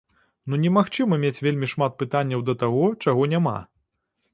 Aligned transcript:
Ну 0.53 0.57
немагчыма 0.63 1.19
мець 1.25 1.39
вельмі 1.45 1.71
шмат 1.75 1.91
пытанняў 2.03 2.45
да 2.51 2.59
таго, 2.65 2.83
чаго 3.05 3.33
няма! 3.37 3.59